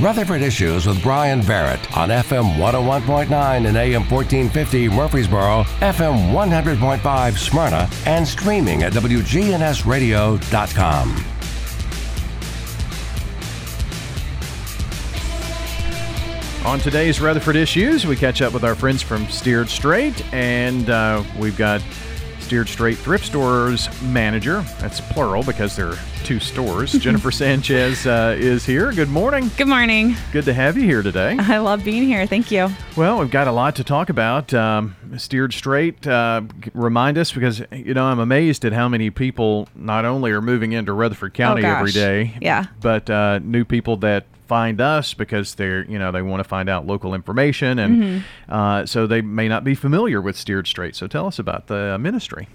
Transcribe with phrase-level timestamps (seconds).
[0.00, 7.88] Rutherford Issues with Brian Barrett on FM 101.9 and AM 1450 Murfreesboro, FM 100.5 Smyrna,
[8.04, 11.24] and streaming at WGNSradio.com.
[16.66, 21.22] On today's Rutherford Issues, we catch up with our friends from Steered Straight, and uh,
[21.38, 21.80] we've got
[22.46, 24.60] Steered Straight Thrift Stores manager.
[24.78, 26.92] That's plural because there are two stores.
[27.00, 28.92] Jennifer Sanchez uh, is here.
[28.92, 29.50] Good morning.
[29.56, 30.14] Good morning.
[30.30, 31.36] Good to have you here today.
[31.40, 32.24] I love being here.
[32.24, 32.68] Thank you.
[32.96, 34.54] Well, we've got a lot to talk about.
[34.54, 39.68] Um, steered Straight, uh, remind us because, you know, I'm amazed at how many people
[39.74, 42.66] not only are moving into Rutherford County oh, every day, yeah.
[42.80, 46.68] but uh, new people that find us because they're you know they want to find
[46.68, 48.52] out local information and mm-hmm.
[48.52, 50.96] uh, so they may not be familiar with steered straight.
[50.96, 52.48] So tell us about the ministry.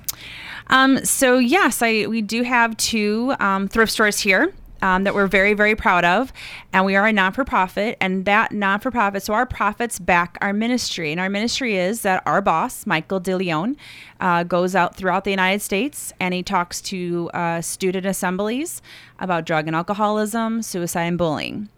[0.68, 5.28] Um, so yes I we do have two um, thrift stores here um, that we're
[5.28, 6.34] very, very proud of.
[6.74, 10.00] And we are a non for profit, and that non for profit, so our profits
[10.00, 11.12] back our ministry.
[11.12, 13.76] And our ministry is that our boss, Michael DeLeon,
[14.20, 18.82] uh, goes out throughout the United States and he talks to uh, student assemblies
[19.20, 21.70] about drug and alcoholism, suicide, and bullying.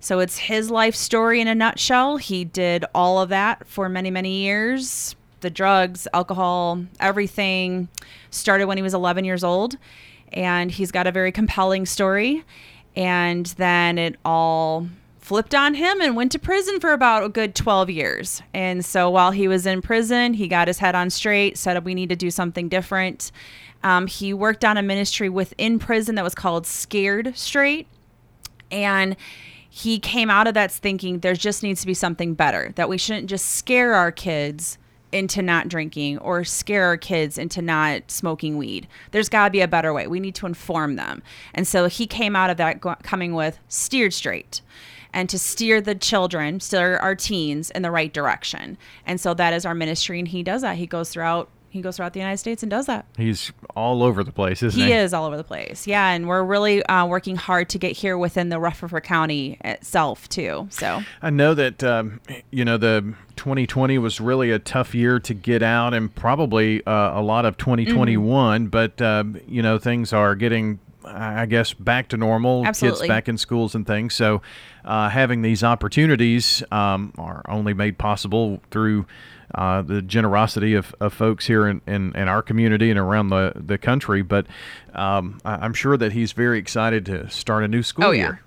[0.00, 2.16] So it's his life story in a nutshell.
[2.16, 5.14] He did all of that for many, many years.
[5.40, 7.88] The drugs, alcohol, everything
[8.30, 9.76] started when he was 11 years old
[10.32, 12.44] and he's got a very compelling story.
[12.96, 17.54] And then it all flipped on him and went to prison for about a good
[17.54, 18.42] 12 years.
[18.52, 21.94] And so while he was in prison, he got his head on straight, said, We
[21.94, 23.30] need to do something different.
[23.82, 27.86] Um, he worked on a ministry within prison that was called Scared Straight.
[28.70, 29.16] And
[29.68, 32.98] he came out of that thinking there just needs to be something better, that we
[32.98, 34.78] shouldn't just scare our kids
[35.12, 38.86] into not drinking or scare our kids into not smoking weed.
[39.10, 40.06] There's got to be a better way.
[40.06, 41.22] We need to inform them.
[41.54, 44.60] And so he came out of that coming with steered straight
[45.12, 48.78] and to steer the children, steer our teens in the right direction.
[49.06, 50.76] And so that is our ministry and he does that.
[50.76, 53.06] He goes throughout he goes throughout the United States and does that.
[53.16, 54.88] He's all over the place, isn't he?
[54.88, 55.86] He is all over the place.
[55.86, 60.28] Yeah, and we're really uh, working hard to get here within the Rutherford County itself
[60.28, 60.66] too.
[60.70, 65.32] So I know that um, you know the 2020 was really a tough year to
[65.32, 68.62] get out, and probably uh, a lot of 2021.
[68.62, 68.68] Mm-hmm.
[68.68, 72.66] But uh, you know things are getting I guess back to normal.
[72.66, 73.00] Absolutely.
[73.00, 74.14] Kids back in schools and things.
[74.14, 74.42] So,
[74.84, 79.06] uh, having these opportunities um, are only made possible through
[79.54, 83.52] uh, the generosity of, of folks here in, in, in, our community and around the,
[83.56, 84.22] the country.
[84.22, 84.46] But
[84.94, 88.42] um, I'm sure that he's very excited to start a new school oh, year.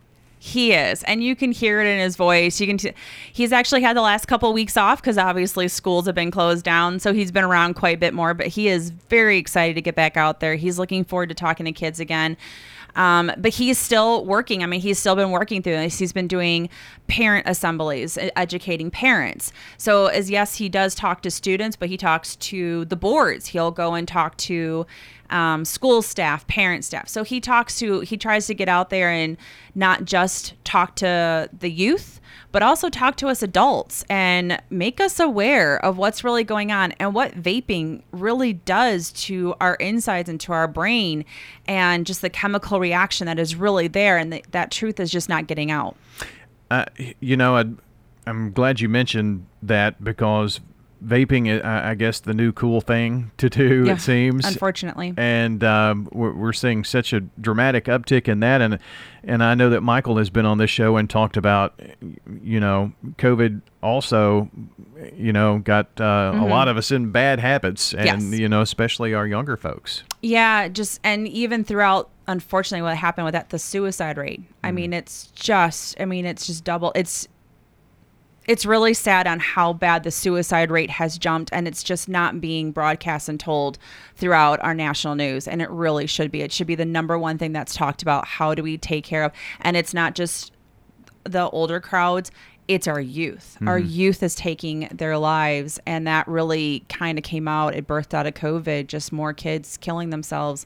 [0.45, 2.59] He is, and you can hear it in his voice.
[2.59, 2.77] You can.
[2.77, 2.91] T-
[3.31, 6.65] he's actually had the last couple of weeks off because obviously schools have been closed
[6.65, 8.33] down, so he's been around quite a bit more.
[8.33, 10.55] But he is very excited to get back out there.
[10.55, 12.35] He's looking forward to talking to kids again.
[12.95, 14.63] Um, but he's still working.
[14.63, 15.97] I mean, he's still been working through this.
[15.97, 16.69] He's been doing
[17.07, 19.51] parent assemblies, educating parents.
[19.77, 23.47] So, as yes, he does talk to students, but he talks to the boards.
[23.47, 24.85] He'll go and talk to
[25.29, 27.09] um, school staff, parent staff.
[27.09, 29.35] So he talks to, he tries to get out there and
[29.73, 32.21] not just talk to the youth,
[32.51, 36.91] but also talk to us adults and make us aware of what's really going on
[36.93, 41.25] and what vaping really does to our insides and to our brain
[41.67, 45.29] and just the chemical reaction that is really there and the, that truth is just
[45.29, 45.95] not getting out.
[46.69, 46.85] Uh,
[47.19, 47.65] you know, i
[48.25, 50.61] I'm glad you mentioned that because
[51.03, 53.85] vaping, I guess, the new cool thing to do.
[53.85, 58.61] Yeah, it seems, unfortunately, and um, we're, we're seeing such a dramatic uptick in that.
[58.61, 58.79] And
[59.23, 61.79] and I know that Michael has been on this show and talked about,
[62.41, 64.49] you know, COVID also,
[65.15, 66.41] you know, got uh, mm-hmm.
[66.41, 68.39] a lot of us in bad habits, and yes.
[68.39, 70.03] you know, especially our younger folks.
[70.21, 74.75] Yeah, just and even throughout unfortunately what happened with that the suicide rate i mm.
[74.75, 77.27] mean it's just i mean it's just double it's
[78.45, 82.41] it's really sad on how bad the suicide rate has jumped and it's just not
[82.41, 83.77] being broadcast and told
[84.15, 86.41] throughout our national news and it really should be.
[86.41, 88.25] It should be the number one thing that's talked about.
[88.25, 89.31] How do we take care of
[89.61, 90.51] and it's not just
[91.23, 92.31] the older crowds
[92.69, 93.55] it's our youth.
[93.55, 93.67] Mm-hmm.
[93.67, 97.75] our youth is taking their lives and that really kind of came out.
[97.75, 100.65] It birthed out of covid just more kids killing themselves.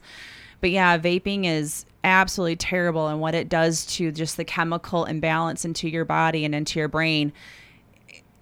[0.60, 5.64] But yeah vaping is absolutely terrible and what it does to just the chemical imbalance
[5.64, 7.32] into your body and into your brain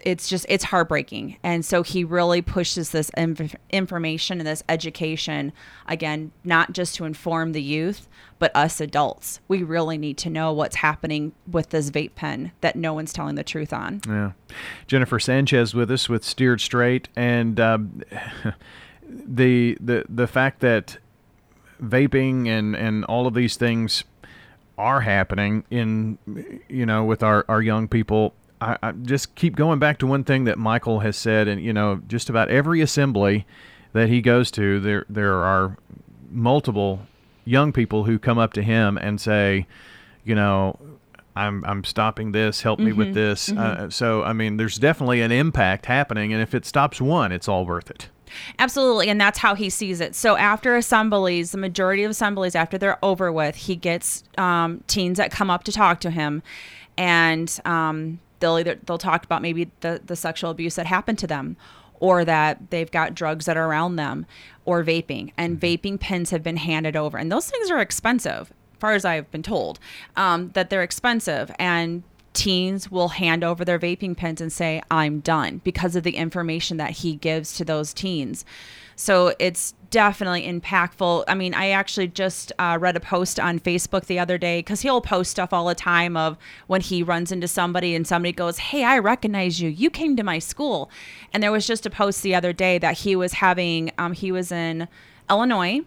[0.06, 1.36] it's just it's heartbreaking.
[1.42, 5.52] And so he really pushes this inf- information and this education
[5.86, 8.08] again not just to inform the youth
[8.38, 9.40] but us adults.
[9.48, 13.34] We really need to know what's happening with this vape pen that no one's telling
[13.34, 14.02] the truth on.
[14.06, 14.32] Yeah.
[14.86, 17.08] Jennifer sanchez with us with steered straight.
[17.16, 18.02] And um,
[19.08, 20.98] the the the fact that
[21.82, 24.04] vaping and and all of these things
[24.78, 26.18] are happening in
[26.68, 28.34] you know with our our young people.
[28.60, 31.72] I, I just keep going back to one thing that Michael has said, and you
[31.72, 33.46] know, just about every assembly
[33.92, 35.76] that he goes to, there there are
[36.30, 37.06] multiple
[37.44, 39.66] young people who come up to him and say,
[40.24, 40.78] you know,
[41.36, 42.62] I'm I'm stopping this.
[42.62, 43.50] Help me with this.
[43.52, 47.48] Uh, so I mean, there's definitely an impact happening, and if it stops one, it's
[47.48, 48.08] all worth it.
[48.58, 50.14] Absolutely, and that's how he sees it.
[50.14, 55.18] So after assemblies, the majority of assemblies after they're over with, he gets um, teens
[55.18, 56.42] that come up to talk to him,
[56.96, 61.26] and um, they'll either they'll talk about maybe the the sexual abuse that happened to
[61.26, 61.56] them,
[62.00, 64.26] or that they've got drugs that are around them,
[64.64, 68.92] or vaping, and vaping pens have been handed over, and those things are expensive, far
[68.92, 69.78] as I've been told,
[70.16, 72.02] um, that they're expensive, and
[72.36, 76.76] teens will hand over their vaping pens and say, I'm done because of the information
[76.76, 78.44] that he gives to those teens.
[78.96, 81.24] So it's definitely impactful.
[81.28, 84.80] I mean, I actually just uh, read a post on Facebook the other day because
[84.80, 88.58] he'll post stuff all the time of when he runs into somebody and somebody goes,
[88.58, 89.68] Hey, I recognize you.
[89.68, 90.90] You came to my school.
[91.32, 94.32] And there was just a post the other day that he was having, um, he
[94.32, 94.88] was in
[95.30, 95.82] Illinois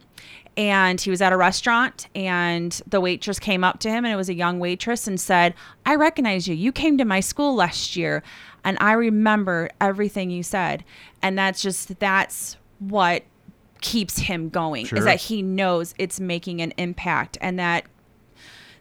[0.58, 4.18] and he was at a restaurant and the waitress came up to him and it
[4.18, 5.54] was a young waitress and said
[5.86, 8.22] i recognize you you came to my school last year
[8.64, 10.84] and i remember everything you said
[11.22, 13.24] and that's just that's what
[13.82, 14.98] keeps him going Sure.
[15.00, 17.86] is that he knows it's making an impact and that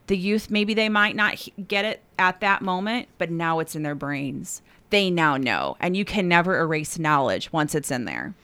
[0.09, 3.83] the youth maybe they might not get it at that moment but now it's in
[3.83, 4.61] their brains
[4.91, 8.35] they now know and you can never erase knowledge once it's in there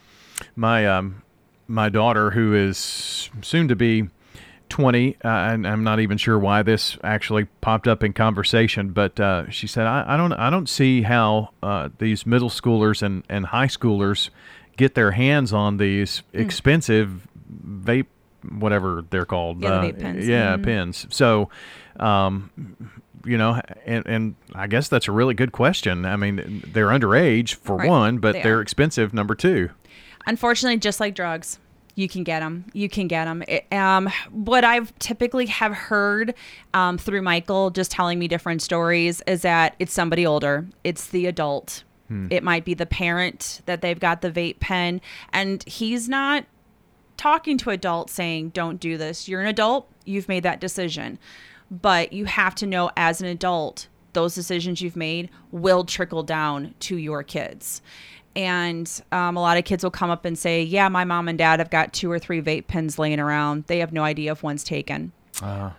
[0.54, 1.22] my um
[1.66, 4.08] my daughter who is soon to be
[4.68, 9.18] 20 uh, and I'm not even sure why this actually popped up in conversation but
[9.18, 13.24] uh, she said I, I don't I don't see how uh, these middle schoolers and,
[13.28, 14.30] and high schoolers
[14.76, 16.40] get their hands on these Hmm.
[16.40, 17.28] expensive
[17.66, 18.06] vape
[18.58, 20.28] whatever they're called Yeah, uh, vape pens.
[20.28, 20.62] yeah Mhm.
[20.64, 21.48] pens so
[21.98, 22.50] um,
[23.24, 27.54] you know and, and I guess that's a really good question I mean they're underage
[27.54, 27.88] for Right.
[27.88, 28.62] one but They they're are.
[28.62, 29.70] expensive number two
[30.26, 31.58] unfortunately just like drugs
[31.96, 33.42] you can get them you can get them
[33.72, 36.34] um, what i've typically have heard
[36.74, 41.26] um, through michael just telling me different stories is that it's somebody older it's the
[41.26, 41.84] adult
[42.30, 45.00] it might be the parent that they've got the vape pen.
[45.32, 46.44] And he's not
[47.16, 49.28] talking to adults saying don't do this.
[49.28, 49.90] You're an adult.
[50.04, 51.18] You've made that decision.
[51.70, 56.74] But you have to know as an adult those decisions you've made will trickle down
[56.80, 57.82] to your kids.
[58.36, 61.38] And um, a lot of kids will come up and say yeah my mom and
[61.38, 63.64] dad have got two or three vape pens laying around.
[63.66, 65.12] They have no idea if one's taken.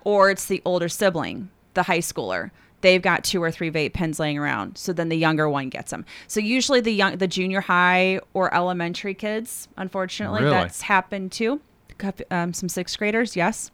[0.03, 2.51] Or it's the older sibling the high schooler
[2.81, 4.77] they've got two or three vape pens laying around.
[4.77, 6.05] So then the younger one gets them.
[6.27, 10.53] So usually the young the junior high or elementary kids unfortunately Really?
[10.53, 11.61] that's happened too.
[12.29, 13.71] Um, some sixth graders yes.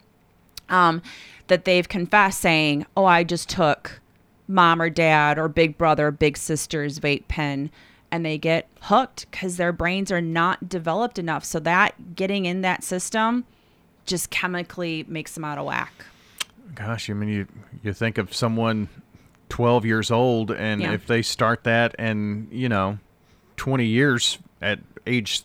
[0.69, 1.01] Um,
[1.48, 4.00] that they've confessed saying oh i just took
[4.48, 7.69] mom or dad or big brother or big sister's vape pen
[8.12, 11.45] and they get hooked because their brains are not developed enough.
[11.45, 13.45] So that getting in that system
[14.06, 16.06] just chemically makes them out of whack
[16.75, 17.47] Gosh, I mean, you
[17.83, 18.89] you think of someone
[19.50, 20.94] 12 years old, and Yeah.
[20.94, 23.00] if they start that, and you know,
[23.57, 25.44] 20 years at age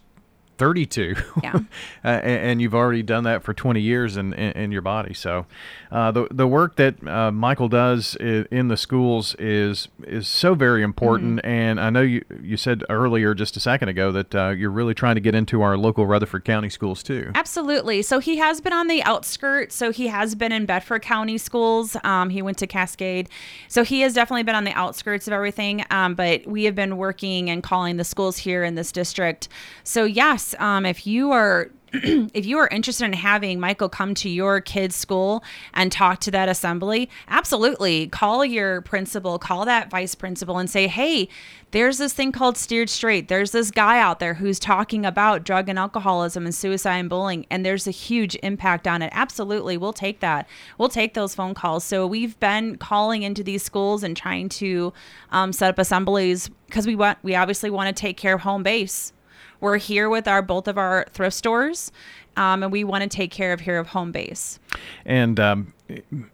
[0.59, 1.55] 32, Yeah.
[2.05, 5.15] uh, and, and you've already done that for 20 years in, in, in your body.
[5.15, 5.47] So,
[5.93, 10.55] uh, the the work that uh, Michael does i- in the schools is is so
[10.55, 11.37] very important.
[11.39, 11.49] Mm-hmm.
[11.49, 14.95] And I know you you said earlier, just a second ago, that uh, you're really
[14.95, 17.31] trying to get into our local Rutherford County schools too.
[17.35, 18.03] Absolutely.
[18.03, 19.75] So he has been on the outskirts.
[19.77, 21.97] So he has been in Bedford County schools.
[22.03, 23.29] Um, he went to Cascade.
[23.69, 25.85] So he has definitely been on the outskirts of everything.
[25.91, 29.49] Um, but we have been working and calling the schools here in this district.
[29.85, 34.29] So yes, um, if you are if you are interested in having Michael come to
[34.29, 40.15] your kid's school and talk to that assembly, absolutely call your principal, call that vice
[40.15, 41.29] principal and say, hey,
[41.71, 43.29] there's this thing called Steered Straight.
[43.29, 47.47] There's this guy out there who's talking about drug and alcoholism and suicide and bullying,
[47.51, 49.11] and there's a huge impact on it.
[49.13, 50.49] Absolutely, we'll take that.
[50.79, 51.85] We'll take those phone calls.
[51.85, 54.93] So we've been calling into these schools and trying to
[55.31, 58.63] um, set up assemblies because we want we obviously want to take care of home
[58.63, 59.13] base
[59.61, 61.91] we're here with our both of our thrift stores
[62.37, 64.59] um, and we want to take care of here of home base
[65.05, 65.73] And, um,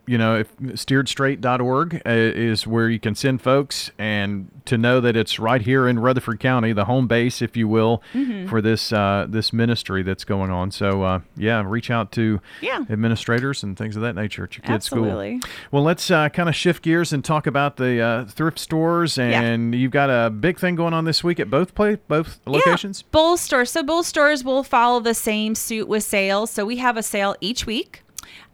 [0.06, 0.56] you know, if
[1.16, 5.87] steeredstraight.org uh, is where you can send folks and to know that it's right here
[5.88, 8.47] in Rutherford County, the home base, if you will, Mm-hmm.
[8.49, 10.71] for this uh, this ministry that's going on.
[10.71, 12.85] So, uh, yeah, reach out to Yeah.
[12.90, 15.40] administrators and things of that nature at your kid's Absolutely.
[15.40, 15.50] school.
[15.71, 19.18] Well, let's uh, kind of shift gears and talk about the uh, thrift stores.
[19.18, 23.02] And you've got a big thing going on this week at both play both locations.
[23.02, 23.71] Yeah, both stores.
[23.71, 26.50] So both stores will follow the same suit with sales.
[26.50, 28.02] So we have a sale each week.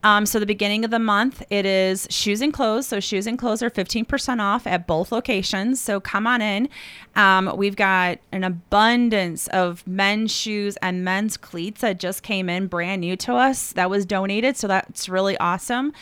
[0.05, 2.87] Um, so the beginning of the month, it is shoes and clothes.
[2.87, 5.81] So shoes and clothes are 15% off at both locations.
[5.81, 6.69] So come on in.
[7.17, 12.69] Um, we've got an abundance of men's shoes and men's cleats that just came in
[12.69, 13.73] brand new to us.
[13.73, 14.57] That was donated.
[14.57, 15.93] So that's really awesome.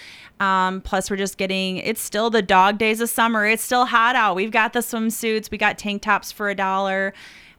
[0.40, 3.46] Um, plus, we're just getting, it's still the dog days of summer.
[3.46, 4.36] It's still hot out.
[4.36, 5.50] We've got the swimsuits.
[5.50, 7.14] We got tank tops for a dollar.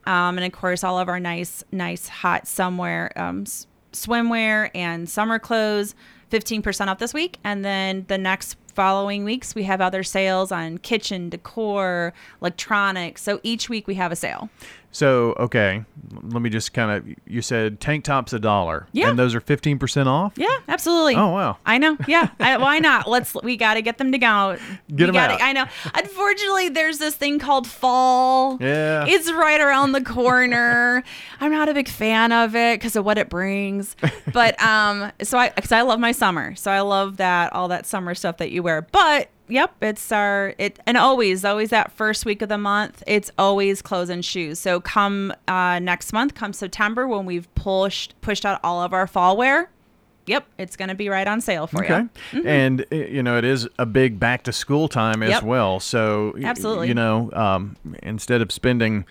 [0.08, 3.44] Um, and of course, all of our nice, nice hot somewhere um,
[3.92, 5.96] swimwear and summer clothes
[6.32, 7.38] 15% off this week.
[7.44, 13.24] And then the next following weeks, we have other sales on kitchen, decor, electronics.
[13.24, 14.50] So each week we have a sale.
[14.90, 15.84] So, okay,
[16.24, 18.88] let me just kind of, you said tank tops a dollar.
[18.94, 19.10] Yeah.
[19.10, 20.34] And those are 15% off?
[20.38, 21.16] Yeah, absolutely.
[21.16, 21.58] Oh, wow.
[21.66, 21.98] I know.
[22.08, 22.30] Yeah.
[22.40, 23.08] I, why not?
[23.08, 24.58] Let's, we got to get them to go.
[24.96, 25.42] Get we 'em gotta- out.
[25.42, 25.66] I know.
[25.94, 28.58] Unfortunately, there's this thing called fall.
[28.62, 29.06] Yeah.
[29.08, 31.04] It's right around the corner.
[31.42, 33.96] I'm not a big fan of it because of what it brings.
[34.34, 36.54] But, um, so I, cause I love my summer.
[36.56, 38.88] So I love that, all that summer stuff that you wear.
[38.92, 43.02] But, Yep, it's our it and always always that first week of the month.
[43.08, 44.60] It's always clothes and shoes.
[44.60, 49.08] So come uh, next month, come September when we've pushed pushed out all of our
[49.08, 49.70] fall wear.
[50.26, 51.94] Yep, it's going to be right on sale for you.
[51.94, 52.08] Okay.
[52.34, 52.44] you.
[52.46, 55.44] And, uh, you know, it is a big back to school time as Yep.
[55.44, 55.80] well.
[55.80, 56.90] So, Absolutely.
[56.90, 59.06] you know, um, instead of spending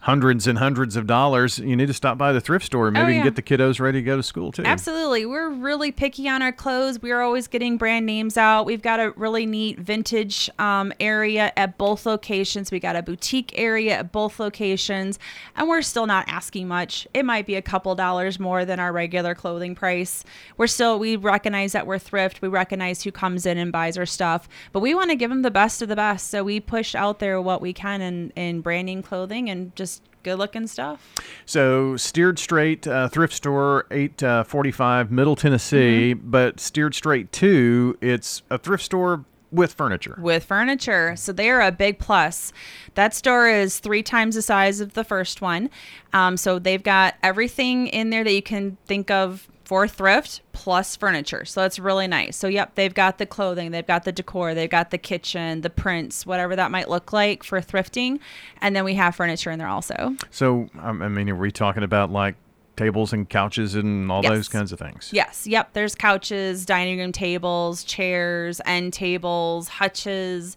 [0.00, 2.90] hundreds and hundreds of dollars, you need to stop by the thrift store.
[2.90, 3.14] Maybe Oh, yeah.
[3.22, 4.62] can get the kiddos ready to go to school too.
[4.64, 5.26] Absolutely.
[5.26, 7.00] We're really picky on our clothes.
[7.02, 8.64] We're always getting brand names out.
[8.64, 12.70] We've got a really neat vintage um, area at both locations.
[12.70, 15.18] We got a boutique area at both locations,
[15.56, 17.06] and we're still not asking much.
[17.12, 20.24] It might be a couple dollars more than our regular clothing price.
[20.56, 22.40] We're still, we recognize that we're thrift.
[22.40, 25.42] We recognize who comes in and buys our stuff, but we want to give them
[25.42, 26.30] the best of the best.
[26.30, 30.36] So we push out there what we can in, in branding clothing and just good
[30.36, 31.14] looking stuff.
[31.46, 36.14] So steered straight uh, thrift store, eight uh, forty-five, Middle Tennessee.
[36.14, 36.30] Mm-hmm.
[36.30, 40.18] But steered straight two, it's a thrift store with furniture.
[40.20, 41.16] with furniture.
[41.16, 42.52] So they are a big plus.
[42.96, 45.70] That store is three times the size of the first one.
[46.12, 50.96] Um, so they've got everything in there that you can think of for thrift plus
[50.96, 51.44] furniture.
[51.44, 52.38] So that's really nice.
[52.38, 55.68] So yep, they've got the clothing, they've got the decor, they've got the kitchen, the
[55.68, 58.18] prints, whatever that might look like for thrifting,
[58.62, 60.16] and then we have furniture in there also.
[60.30, 62.34] So um, I mean, are we talking about like
[62.76, 64.32] tables and couches and all Yes.
[64.32, 65.10] those kinds of things?
[65.12, 65.74] Yes, yep.
[65.74, 70.56] There's couches, dining room tables, chairs, end tables, hutches,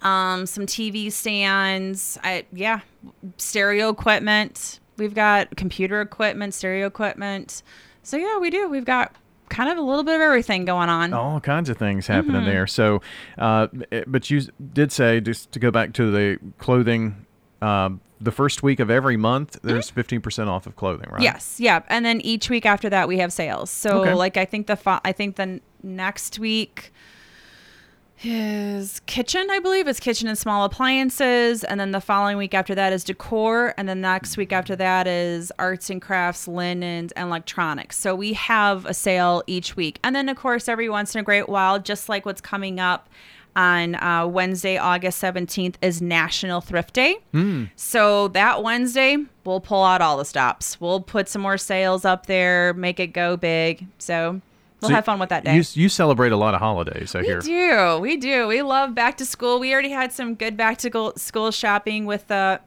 [0.00, 2.18] um, some TV stands.
[2.24, 2.80] I yeah,
[3.36, 4.80] stereo equipment.
[4.96, 7.62] We've got computer equipment, stereo equipment.
[8.06, 8.68] So yeah, we do.
[8.68, 9.12] We've got
[9.48, 11.12] kind of a little bit of everything going on.
[11.12, 12.46] all kinds of things happening Mm-hmm.
[12.50, 12.66] there.
[12.68, 13.02] So,
[13.36, 13.66] uh,
[14.06, 17.26] but you did say just to go back to the clothing.
[17.62, 21.14] Um, the first week of every month, there's 15% off of clothing, right?
[21.16, 21.22] Mm-hmm.
[21.24, 21.84] Yes, yep.
[21.88, 23.70] And then each week after that, we have sales.
[23.70, 24.14] So Okay.
[24.14, 26.92] like I think the fo- I think the next week
[28.22, 29.48] is kitchen.
[29.50, 33.04] I believe it's kitchen and small appliances, and then the following week after that is
[33.04, 37.98] decor, and then next week after that is arts and crafts, linens, and electronics.
[37.98, 41.24] So we have a sale each week, and then of course every once in a
[41.24, 43.08] great while, just like what's coming up.
[43.58, 47.16] On uh, Wednesday, August 17th, is National Thrift Day.
[47.74, 50.78] So that Wednesday, we'll pull out all the stops.
[50.78, 53.86] We'll put some more sales up there, make it go big.
[53.96, 54.42] So
[54.80, 55.56] we'll So have fun with that day.
[55.56, 57.40] You, you celebrate a lot of holidays, I we hear.
[57.40, 57.98] do.
[58.00, 58.46] We do.
[58.48, 59.58] We love back to school.
[59.58, 62.60] We already had some good back to school shopping with the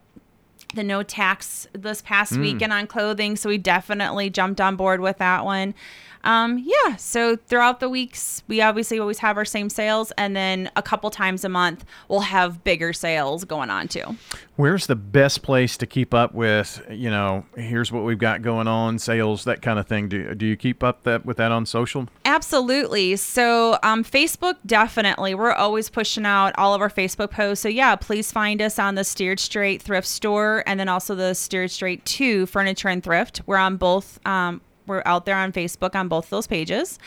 [0.76, 2.42] the no tax this past Mm.
[2.42, 5.74] weekend on clothing, so we definitely jumped on board with that one.
[6.24, 10.70] Um, yeah, so throughout the weeks, we obviously always have our same sales, and then
[10.76, 14.18] a couple times a month, we'll have bigger sales going on too.
[14.56, 18.68] Where's the best place to keep up with, you know, here's what we've got going
[18.68, 20.10] on, sales, that kind of thing?
[20.10, 22.08] Do, do you keep up that with that on social?
[22.26, 23.16] Absolutely.
[23.16, 25.34] So, um, Facebook, definitely.
[25.34, 27.64] We're always pushing out all of our Facebook posts.
[27.64, 31.34] So, yeah, please find us on the Steered Straight Thrift Store and then also the
[31.34, 33.42] Steered Straight 2 Furniture and Thrift.
[33.46, 34.20] We're on both.
[34.28, 34.60] Um,
[34.90, 37.00] we're out there on Facebook on both those pages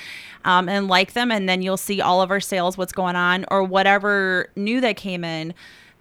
[0.45, 1.31] um, and like them.
[1.31, 4.97] And then you'll see all of our sales, what's going on, or whatever new that
[4.97, 5.53] came in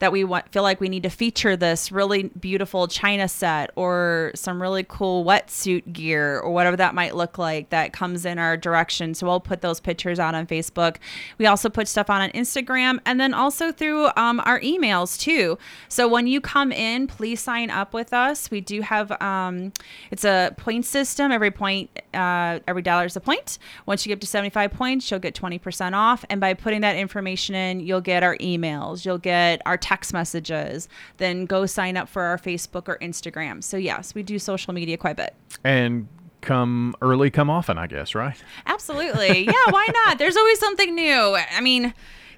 [0.02, 4.32] that we want, feel like we need to feature this really beautiful china set or
[4.34, 8.58] some really cool wetsuit gear or whatever that might look like that comes in our
[8.58, 9.14] direction.
[9.14, 10.98] So we'll put those pictures out on Facebook.
[11.38, 15.58] We also put stuff on on Instagram and then also through um, our emails too.
[15.88, 18.50] So when you come in, please sign up with us.
[18.50, 19.74] We do have um,
[20.10, 21.32] it's a point system.
[21.32, 23.58] Every point, uh, every dollar is a point.
[23.86, 26.26] Once you get to 75 points, you'll get 20% off.
[26.30, 30.88] And by putting that information in, you'll get our emails, you'll get our text messages.
[31.18, 33.64] Then go sign up for our Facebook or Instagram.
[33.64, 35.36] So yes, we do social media quite a bit.
[35.64, 36.08] And
[36.42, 38.42] come early, come often, I guess, right?
[38.66, 39.46] Absolutely.
[39.46, 40.18] Yeah, why not?
[40.18, 41.38] There's always something new.
[41.52, 41.94] I mean,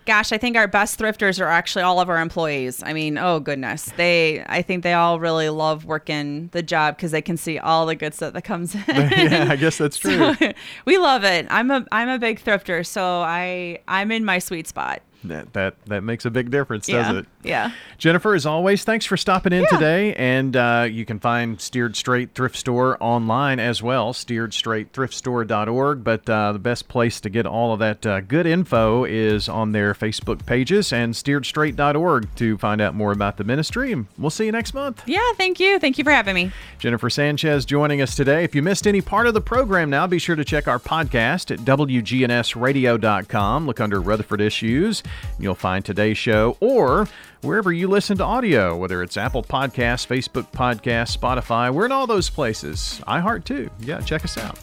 [0.06, 2.84] gosh, I think our best thrifters are actually all of our employees.
[2.84, 4.44] I mean, oh goodness, they.
[4.48, 7.96] I think they all really love working the job because they can see all the
[7.96, 8.84] good stuff that comes in.
[8.88, 10.34] yeah, I guess that's true.
[10.36, 10.54] So,
[10.86, 11.48] we love it.
[11.50, 15.02] I'm a I'm a big thrifter, so I I'm in my sweet spot.
[15.26, 17.04] That that that makes a big difference, yeah.
[17.12, 17.26] does it?
[17.44, 17.72] Yeah.
[17.98, 19.78] Jennifer, as always, thanks for stopping in Yeah.
[19.78, 20.14] today.
[20.16, 26.04] And uh, you can find Steered Straight Thrift Store online as well, steeredstraightthriftstore.org.
[26.04, 29.72] But uh, the best place to get all of that uh, good info is on
[29.72, 33.92] their Facebook pages and steeredstraight.org to find out more about the ministry.
[33.92, 35.04] And we'll see you next month.
[35.06, 35.20] Yeah.
[35.38, 35.80] Thank you.
[35.80, 36.52] Thank you for having me.
[36.80, 38.44] Jennifer Sanchez joining us today.
[38.44, 41.52] If you missed any part of the program now, be sure to check our podcast
[41.52, 43.68] at WGNSradio.com.
[43.68, 45.04] Look under Rutherford Issues.
[45.40, 47.08] You'll find today's show or
[47.42, 51.74] wherever you listen to audio, whether it's Apple Podcasts, Facebook Podcasts, Spotify.
[51.74, 53.02] We're in all those places.
[53.08, 53.70] iHeart too.
[53.80, 54.60] Yeah, check us out.